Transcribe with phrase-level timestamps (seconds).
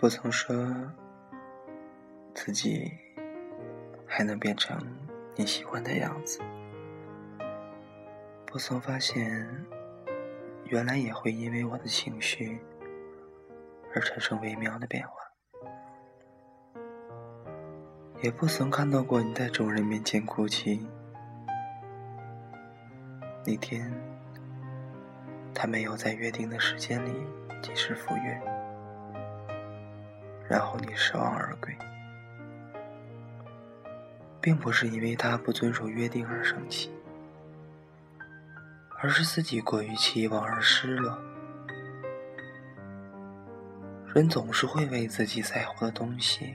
[0.00, 0.54] 不曾说
[2.32, 2.88] 自己
[4.06, 4.78] 还能变成
[5.34, 6.38] 你喜欢的样子，
[8.46, 9.44] 不曾发现
[10.66, 12.60] 原来也会因为我的情绪
[13.92, 15.14] 而产生微妙的变化，
[18.22, 20.86] 也不曾看到过你在众人面前哭泣。
[23.44, 23.92] 那天，
[25.52, 27.26] 他没有在约定的时间里
[27.60, 28.40] 及时赴约，
[30.48, 31.76] 然后你失望而归，
[34.40, 36.90] 并不是因为他不遵守约定而生气，
[38.98, 41.18] 而是自己过于期望而失落。
[44.14, 46.54] 人总是会为自己在乎的东西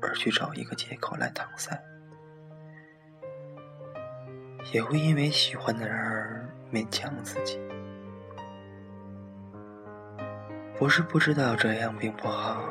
[0.00, 1.76] 而去找一个借口来搪塞。
[4.72, 7.58] 也会因为喜欢的人而勉强自己，
[10.78, 12.62] 不是不知道这样并不好，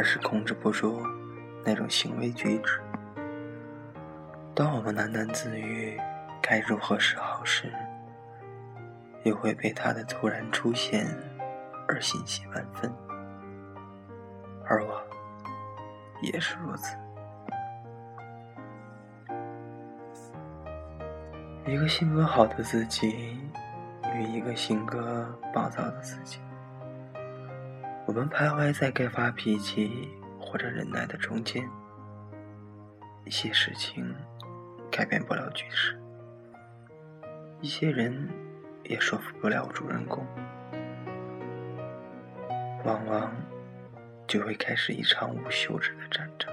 [0.00, 1.02] 而是控制不住
[1.62, 2.80] 那种行为举止。
[4.54, 6.00] 当我们喃喃自语
[6.40, 7.70] 该如何是好时，
[9.24, 11.06] 又会被他的突然出现
[11.86, 12.90] 而欣喜万分，
[14.64, 15.02] 而我
[16.22, 16.96] 也是如此。
[21.66, 23.38] 一个性格好的自己，
[24.14, 26.40] 与一个性格暴躁的自己，
[28.06, 31.68] 我们徘徊在该发脾气或者忍耐的中间。
[33.24, 34.14] 一些事情
[34.90, 35.98] 改变不了局势，
[37.60, 38.28] 一些人
[38.84, 40.26] 也说服不了主人公，
[42.84, 43.32] 往往
[44.26, 46.52] 就会开始一场无休止的战争。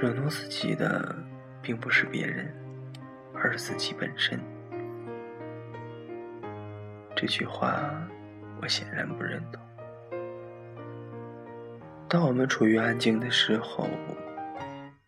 [0.00, 1.14] 惹怒自己的。
[1.60, 2.50] 并不是别人，
[3.34, 4.40] 而是自己本身。
[7.20, 7.82] 这句话，
[8.62, 9.60] 我显然不认同。
[12.08, 13.88] 当我们处于安静的时候，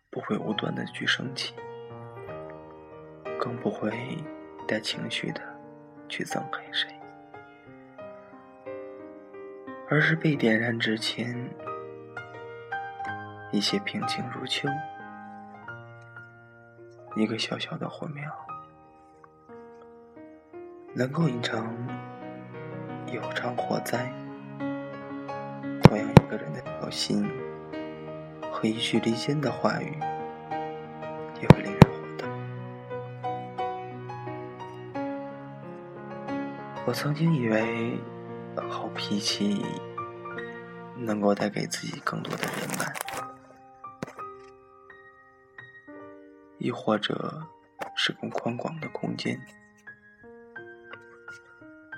[0.09, 1.53] 不会无端的去生气，
[3.39, 3.93] 更不会
[4.67, 5.39] 带情绪的
[6.09, 6.93] 去憎恨谁，
[9.89, 11.33] 而是被点燃之前，
[13.53, 14.67] 一切平静如秋。
[17.15, 18.29] 一个小小的火苗，
[20.93, 21.73] 能够引成
[23.07, 24.11] 一场火灾。
[25.83, 27.29] 同样，一个人的小心
[28.51, 29.97] 和一句离间的话语，
[31.41, 32.27] 也会令人火大。
[36.85, 37.97] 我曾经以为，
[38.69, 39.65] 好脾气
[40.97, 42.93] 能够带给自己更多的人脉。
[46.57, 47.41] 亦或者
[47.95, 49.39] 是更宽广的空间，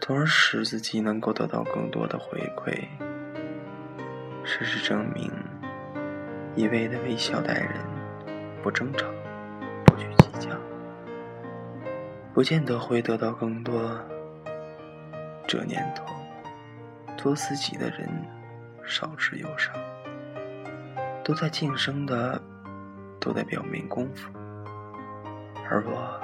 [0.06, 2.78] 从而使自己能够得到更多的回馈。
[4.44, 5.32] 事实证明，
[6.56, 7.70] 一味的微笑待人，
[8.62, 9.08] 不争吵，
[9.86, 10.50] 不去计较，
[12.34, 13.98] 不见得会得到更多。
[15.48, 16.04] 这年头，
[17.16, 18.10] 做自己的人
[18.86, 19.72] 少之又少，
[21.24, 22.42] 都在晋升的，
[23.22, 24.30] 都在表面功夫。
[25.70, 26.20] 而我，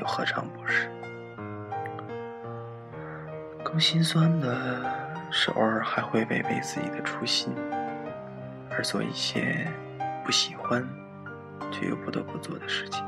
[0.00, 0.90] 又何尝不是？
[3.72, 4.84] 更心酸的
[5.30, 7.54] 是，偶尔还会违背自己的初心，
[8.70, 9.66] 而做一些
[10.22, 10.86] 不喜欢
[11.72, 13.02] 却又不得不做的事情。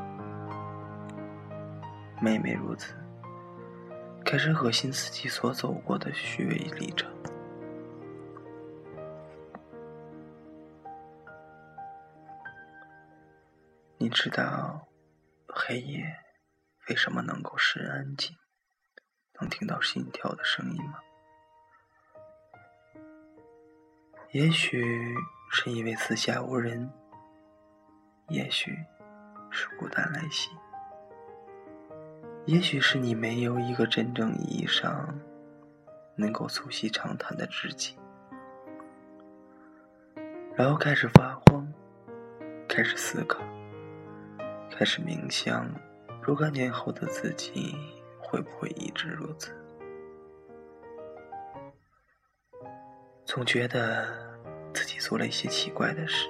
[2.19, 2.95] 每每如此，
[4.25, 7.13] 开始恶心自己所走过的虚伪历程。
[13.99, 14.89] 你知道？
[15.47, 16.07] 黑夜
[16.89, 18.35] 为什么能够使人安静？
[19.41, 20.99] 能听到心跳的声音吗？
[24.33, 25.15] 也许
[25.51, 26.91] 是因为四下无人，
[28.29, 28.77] 也许
[29.51, 30.51] 是孤单来袭，
[32.47, 35.17] 也许是你没有一个真正意义上
[36.17, 37.97] 能够促膝长谈的知己，
[40.57, 41.73] 然后开始发慌，
[42.69, 43.41] 开始思考。
[44.77, 45.71] 开始冥想，
[46.21, 47.77] 若干年后的自己
[48.35, 49.53] 会不会一直如此？
[53.25, 54.09] 总觉得
[54.73, 56.29] 自己做了一些奇怪的事，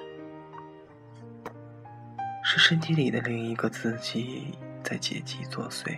[2.43, 5.97] 是身体里的另一个自己在借机作祟，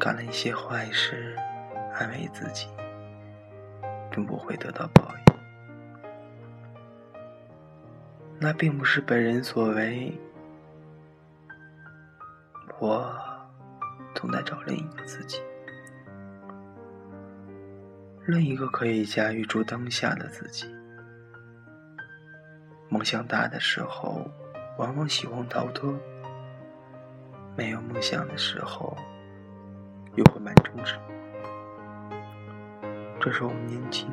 [0.00, 1.36] 干了一些坏事，
[1.92, 2.66] 安慰自己，
[4.10, 5.34] 并不会得到报应。
[8.40, 10.18] 那并不是本人所为。
[12.80, 13.14] 我
[14.24, 15.42] 总在找另一个自己，
[18.26, 20.66] 另一个可以驾驭住当下的自己。
[22.88, 24.26] 梦想大的时候，
[24.78, 25.92] 往往喜欢逃脱；
[27.54, 28.96] 没有梦想的时候，
[30.14, 30.94] 又会满城之
[33.20, 34.08] 这是我们年轻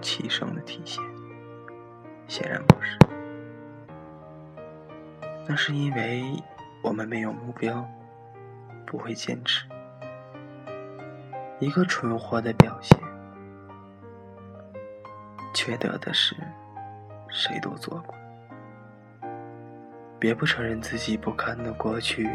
[0.00, 1.04] 气盛的体现。
[2.28, 2.96] 显然不是，
[5.46, 6.22] 那是因为
[6.82, 7.86] 我们没有目标，
[8.86, 9.66] 不会坚持。
[11.58, 12.98] 一个蠢货的表现，
[15.52, 16.34] 缺德的事，
[17.28, 18.14] 谁都做过。
[20.18, 22.28] 别不承认自己不堪的过去，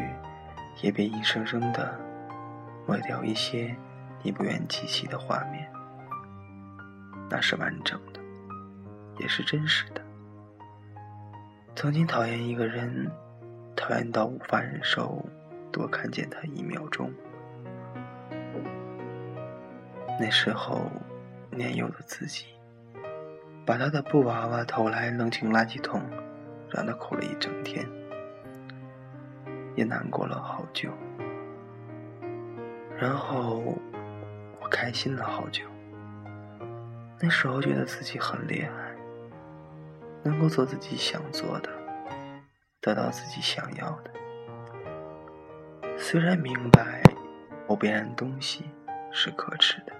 [0.81, 1.99] 也别硬生生的
[2.87, 3.75] 抹掉一些
[4.21, 5.71] 你不愿记起的画面。
[7.29, 8.19] 那是完整的，
[9.19, 10.01] 也是真实的。
[11.75, 13.11] 曾经讨厌一个人，
[13.75, 15.23] 讨厌到无法忍受
[15.75, 17.11] 多看见他一秒钟。
[20.17, 20.89] 那时候，
[21.51, 22.45] 年幼的自己，
[23.65, 26.01] 把他的布娃娃偷来扔进垃圾桶。
[26.71, 27.87] 让他哭了一整天，
[29.75, 30.89] 也难过了好久。
[32.97, 33.77] 然后
[34.59, 35.63] 我开心了好久。
[37.21, 38.71] 那时候觉得自己很厉害，
[40.23, 41.69] 能够做自己想做的，
[42.81, 44.11] 得到自己想要的。
[46.07, 47.01] 虽然明白
[47.67, 48.63] 某别人东西
[49.11, 49.93] 是可耻的，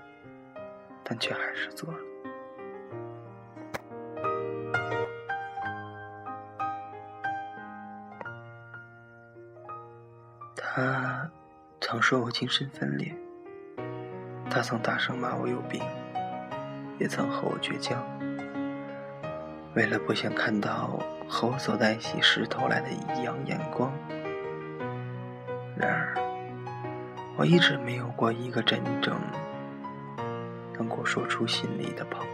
[1.04, 1.98] 但却还是做了。
[10.56, 11.28] 他
[11.81, 13.12] 曾说我精神分裂，
[14.48, 15.81] 他曾大声骂我有病，
[17.00, 18.00] 也曾和我倔强。
[19.74, 23.92] 为了不想看到和我走在一起时投来的异样眼光，
[27.38, 29.20] 我一直没有过一个真正
[30.74, 32.34] 能够说出心里的朋友。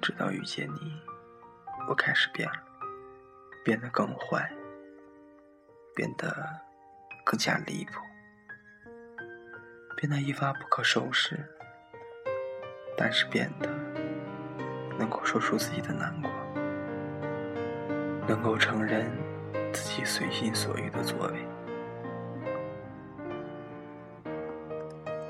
[0.00, 1.00] 直到遇见你，
[1.88, 2.62] 我开始变了，
[3.64, 4.50] 变得更坏，
[5.94, 6.34] 变得。
[7.22, 8.00] 更加离谱，
[9.96, 11.38] 变得一发不可收拾，
[12.96, 13.68] 但是变得
[14.98, 16.30] 能够说出自己的难过，
[18.26, 19.12] 能够承认
[19.72, 21.46] 自己随心所欲的作为。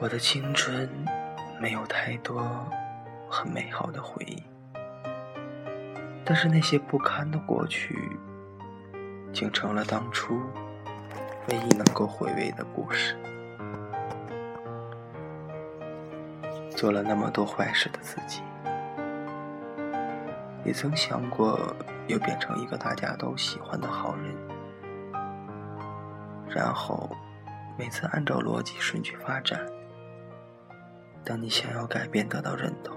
[0.02, 0.88] 我的青春
[1.60, 2.42] 没有太多
[3.28, 4.42] 很美好的回忆，
[6.24, 8.16] 但是那些不堪的过去，
[9.30, 10.40] 竟成了当初。
[11.48, 13.16] 唯一能够回味的故事，
[16.70, 18.42] 做了那么多坏事的自己，
[20.64, 21.74] 也曾想过
[22.06, 24.34] 要变成一个大家都喜欢的好人，
[26.48, 27.10] 然后
[27.76, 29.60] 每次按照逻辑顺序发展。
[31.24, 32.96] 当你想要改变得到认同，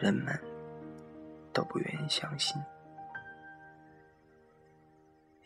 [0.00, 0.38] 人们
[1.52, 2.60] 都不愿意相信。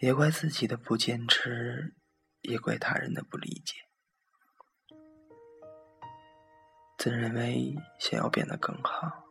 [0.00, 1.94] 也怪自己的不坚持，
[2.42, 3.76] 也怪他人的不理解。
[6.98, 9.24] 自认为想要变得更好，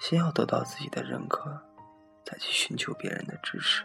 [0.00, 1.60] 先要得到自己的认可，
[2.24, 3.84] 再去寻求别人的支持。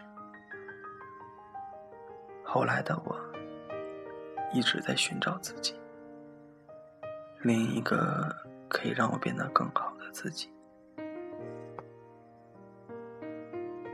[2.44, 3.16] 后来的我，
[4.52, 5.74] 一直在寻找自己，
[7.42, 8.34] 另一个
[8.68, 10.48] 可以让我变得更好的自己。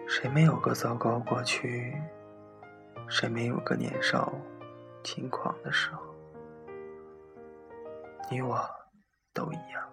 [0.07, 1.97] 谁没有个糟糕过去？
[3.09, 4.31] 谁没有个年少
[5.03, 6.03] 轻狂的时候？
[8.31, 8.61] 你我
[9.33, 9.89] 都一样。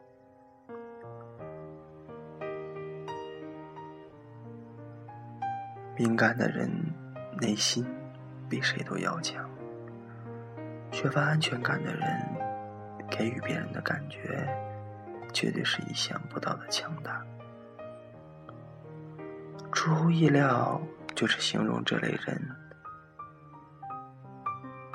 [5.96, 6.70] 敏感的人
[7.40, 7.86] 内心
[8.50, 9.50] 比谁都要强，
[10.92, 12.06] 缺乏安全感的人
[13.10, 14.48] 给予别人的感觉
[15.34, 17.22] 绝对是意想不到的强大。
[19.72, 20.82] 出乎意料，
[21.14, 22.42] 就是形容这类人。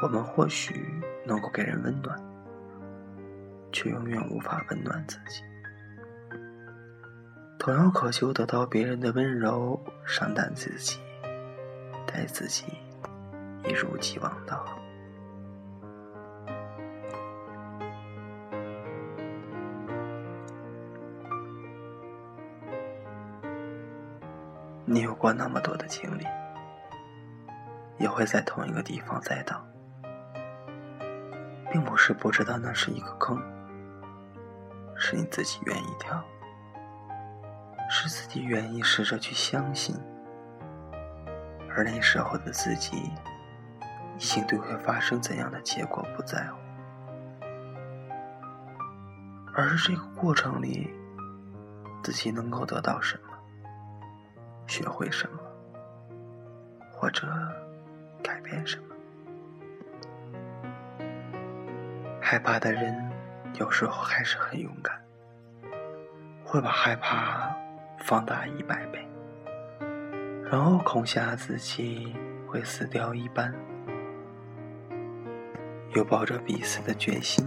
[0.02, 0.88] 我们或许
[1.26, 2.19] 能够给人温暖，
[3.71, 5.43] 却永远无法温暖自己。
[7.59, 10.99] 同样渴求得到别人的温柔，善待自己，
[12.07, 12.64] 待自己
[13.64, 14.79] 一如既往的好。
[24.92, 26.26] 你有过那么多的经历，
[27.97, 29.64] 也会在同一个地方栽倒，
[31.70, 33.40] 并不是不知道那是一个坑，
[34.97, 36.20] 是你自己愿意跳，
[37.88, 39.94] 是自己愿意试着去相信，
[41.70, 43.12] 而那时候的自己，
[44.16, 46.59] 已经对会发生怎样的结果不在乎，
[49.54, 50.92] 而是这个过程里
[52.02, 53.29] 自己能够得到什么，
[54.71, 55.41] 学会什么，
[56.93, 57.27] 或者
[58.23, 58.85] 改变什么。
[62.21, 62.95] 害怕的人
[63.55, 64.97] 有时候还是很勇敢，
[66.45, 67.53] 会把害怕
[67.99, 69.05] 放大一百倍，
[70.49, 72.15] 然后恐吓自己
[72.47, 73.53] 会死掉一半。
[75.97, 77.45] 又抱着必死的决心，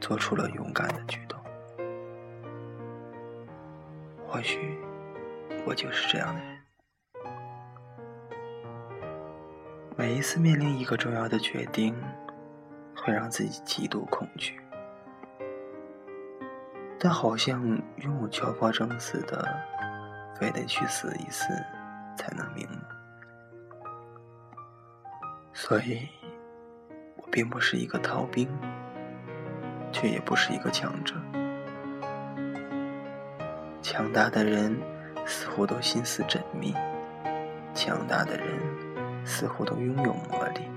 [0.00, 1.38] 做出了勇敢的举动。
[4.26, 4.76] 或许，
[5.68, 6.58] 我就是这样的人。
[9.98, 11.94] 每一次面临一个重要的决定，
[12.96, 14.58] 会让自己极度恐惧，
[16.98, 17.62] 但好像
[17.96, 19.46] 拥有敲破生似的，
[20.40, 21.52] 非得去死一次
[22.16, 22.78] 才能瞑目。
[25.52, 26.08] 所以。
[27.16, 28.48] 我并不是一个逃兵，
[29.92, 31.14] 却也不是一个强者。
[33.82, 34.74] 强大的人
[35.28, 36.74] 似乎都心思缜密，
[37.74, 38.46] 强大的人
[39.26, 40.68] 似乎都拥有魔力。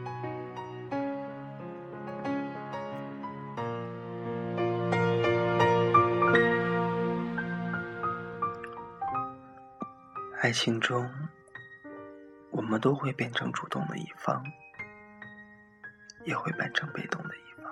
[10.41, 11.09] 爱情中，
[12.51, 14.43] 我们都会变成主动的一方。
[16.23, 17.65] 也会变成被动的一方，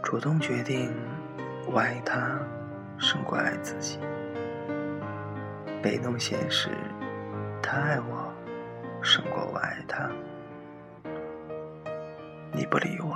[0.00, 0.94] 主动决定
[1.66, 2.38] 我爱他
[2.98, 3.98] 胜过爱自己，
[5.82, 6.70] 被动显示
[7.62, 8.32] 他爱我
[9.02, 10.10] 胜过我爱他。
[12.52, 13.14] 你不理我，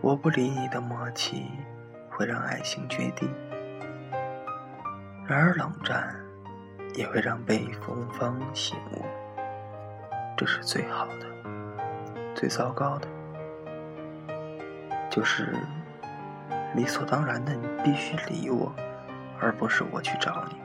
[0.00, 1.50] 我不理你的默契
[2.08, 3.28] 会让爱情决堤，
[5.26, 6.14] 然而冷战
[6.94, 9.04] 也会让被风方醒悟。
[10.36, 11.26] 这是最好的，
[12.34, 13.06] 最糟糕的，
[15.10, 15.54] 就是
[16.74, 18.74] 理所当然的，你必须理我，
[19.38, 20.56] 而不是我去找你。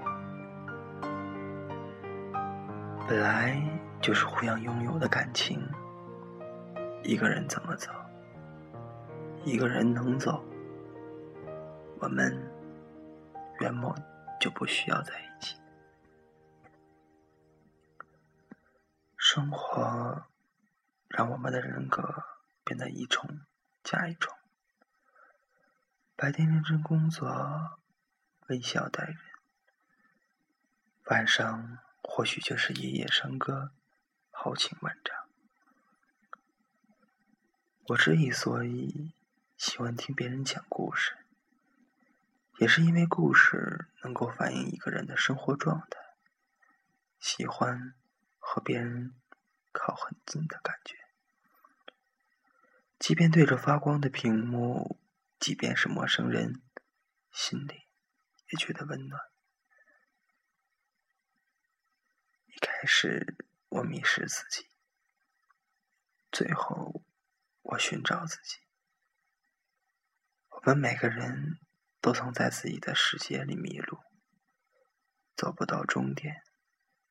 [3.07, 3.61] 本来
[4.01, 5.61] 就是互相拥有的感情，
[7.03, 7.91] 一个人怎么走，
[9.43, 10.43] 一个人能走，
[11.99, 12.37] 我们
[13.59, 13.93] 原本
[14.39, 15.57] 就不需要在一起。
[19.17, 20.23] 生活
[21.09, 22.23] 让我们的人格
[22.63, 23.29] 变得一重
[23.83, 24.33] 加一重。
[26.17, 27.79] 白天认真工作，
[28.47, 29.15] 微笑待人；
[31.05, 33.71] 晚上或许就是夜夜笙歌，
[34.31, 35.15] 豪情万丈。
[37.89, 39.13] 我之所以
[39.55, 41.15] 喜欢听别人讲故事，
[42.57, 45.99] 也是因为故事能够反映一个人的生活状态。
[47.19, 47.93] 喜欢
[48.39, 49.13] 和别人。
[49.79, 50.97] 靠很近的感觉，
[52.97, 54.97] 即便对着发光的屏幕，
[55.39, 56.61] 即便是陌生人，
[57.31, 57.87] 心里
[58.51, 59.21] 也觉得温暖。
[62.45, 63.37] 一开始
[63.69, 64.69] 我迷失自己，
[66.31, 67.03] 最后
[67.61, 68.57] 我寻找自己。
[70.49, 71.59] 我们每个人
[72.01, 73.99] 都曾在自己的世界里迷路，
[75.35, 76.43] 走不到终点，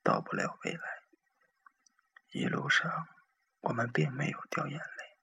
[0.03, 0.81] 到不了未来。
[2.33, 3.07] 一路上，
[3.61, 5.17] 我们并没有掉眼泪，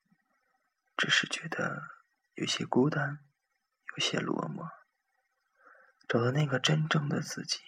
[0.95, 2.02] 只是觉得
[2.35, 3.19] 有些孤单，
[3.95, 4.67] 有些落寞。
[6.07, 7.59] 找到那个真正的自己，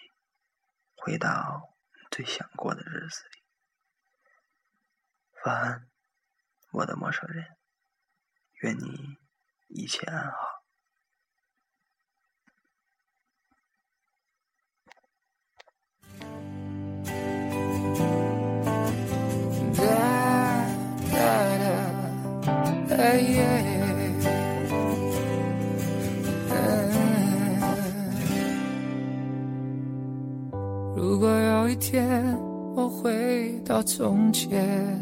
[0.96, 1.76] 回到
[2.10, 3.42] 最想过的日子里。
[5.44, 5.88] 晚安，
[6.72, 7.56] 我的陌生人，
[8.62, 9.16] 愿你
[9.68, 10.36] 一切安好。
[23.18, 23.75] 如
[31.88, 32.36] 天
[32.74, 34.98] 我回到从前，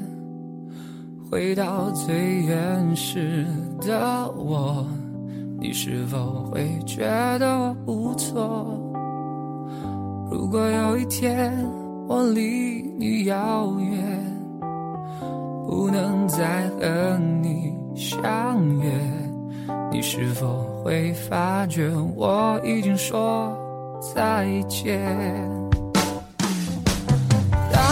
[1.31, 2.15] 回到最
[2.47, 3.47] 原始
[3.81, 4.87] 的我，
[5.59, 7.03] 你是否会觉
[7.39, 8.67] 得我不错？
[10.31, 11.57] 如果有一天
[12.07, 14.23] 我离你遥远，
[15.67, 18.93] 不能再和你相约，
[19.91, 23.57] 你是否会发觉我已经说
[24.15, 25.01] 再见？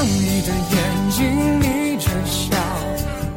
[0.02, 2.56] 当你的眼睛眯着笑，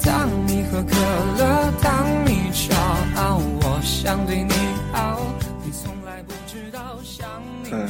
[0.04, 0.96] 当你喝可
[1.38, 2.74] 乐，当你骄
[3.18, 4.52] 傲，我想对你
[4.92, 5.22] 好，
[5.64, 7.30] 你从来不知道想
[7.64, 7.88] 你嗯，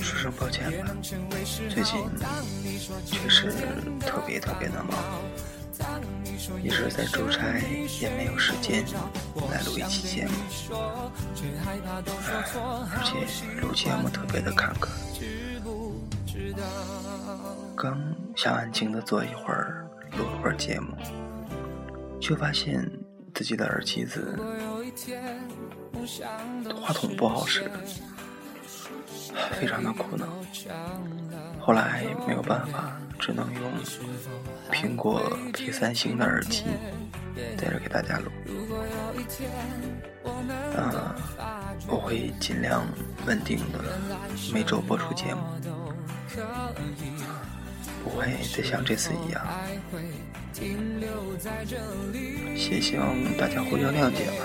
[0.00, 0.90] 说声抱歉吧，
[1.68, 2.02] 最近
[3.04, 3.52] 确实
[4.00, 4.96] 特别特别的忙，
[6.62, 7.60] 一直在出差，
[8.00, 8.86] 也没有时间
[9.52, 10.32] 来录一期节目，
[12.90, 14.88] 而且录节目特别的坎坷。
[17.76, 18.00] 刚
[18.34, 20.88] 想安静的坐一会儿，录一会儿节目，
[22.20, 22.84] 却发现
[23.34, 24.36] 自己的耳机子
[26.80, 27.70] 话筒不好使，
[29.58, 30.26] 非常的苦恼。
[31.60, 33.62] 后来没有办法，只能用
[34.72, 36.64] 苹果 P3 型的耳机
[37.56, 38.30] 在这给大家录。
[40.76, 41.14] 啊，
[41.86, 42.86] 我会尽量
[43.26, 43.78] 稳定的
[44.52, 45.40] 每周播出节目，
[48.02, 49.46] 不会再像这次一样。
[52.70, 54.44] 也希望大家互相谅解吧。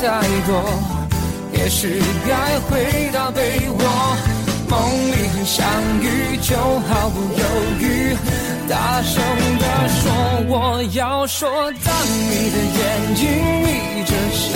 [0.00, 0.62] 太多，
[1.52, 4.16] 也许该回到被窝，
[4.68, 4.78] 梦
[5.10, 5.66] 里很相
[6.00, 7.44] 遇，就毫不犹
[7.80, 8.16] 豫，
[8.68, 9.20] 大声
[9.58, 10.10] 地说
[10.48, 11.50] 我要说。
[11.50, 11.92] 当
[12.30, 13.26] 你的眼睛
[13.62, 14.54] 眯着笑，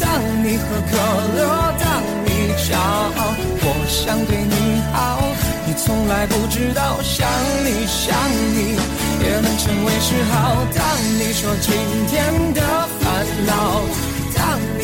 [0.00, 0.10] 当
[0.42, 0.96] 你喝可
[1.38, 1.38] 乐，
[1.78, 3.20] 当你骄傲，
[3.62, 5.22] 我想对你好。
[5.66, 7.28] 你从来不知道，想
[7.64, 8.12] 你想
[8.54, 8.76] 你
[9.22, 10.66] 也能成为嗜好。
[10.74, 10.82] 当
[11.16, 11.72] 你说今
[12.08, 12.60] 天的
[13.00, 13.06] 烦
[13.46, 13.82] 恼，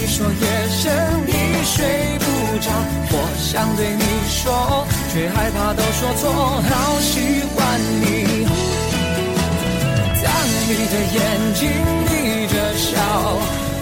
[0.07, 0.93] 你说夜深
[1.25, 1.33] 你
[1.65, 1.81] 睡
[2.21, 2.25] 不
[2.61, 2.69] 着，
[3.09, 6.29] 我想对你说，却害怕都说错，
[6.61, 7.57] 好喜欢
[8.05, 8.45] 你。
[10.21, 10.29] 当
[10.69, 11.17] 你的眼
[11.57, 11.73] 睛
[12.05, 12.13] 眯
[12.53, 13.01] 着笑，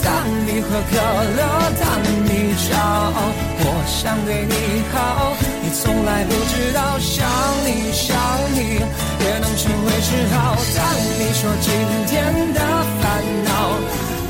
[0.05, 0.07] 当
[0.47, 1.43] 你喝可乐，
[1.83, 1.91] 当
[2.23, 3.19] 你骄傲，
[3.59, 4.55] 我想对你
[4.95, 5.35] 好。
[5.61, 7.27] 你从来不知道想
[7.67, 8.15] 你想
[8.55, 10.55] 你也能成为嗜好。
[10.77, 10.87] 当
[11.19, 11.67] 你说今
[12.07, 12.15] 天
[12.55, 12.61] 的
[13.03, 13.11] 烦
[13.43, 13.75] 恼，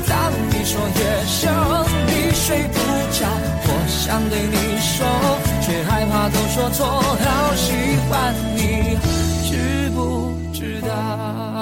[0.09, 1.53] 当你说夜深
[2.45, 2.77] 睡不
[3.13, 3.25] 着
[3.65, 5.07] 我想对你说
[5.61, 7.71] 却害怕都说错好喜
[8.09, 8.97] 欢你
[9.49, 11.52] 知不知道？